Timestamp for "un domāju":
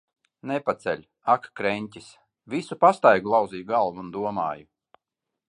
4.07-4.69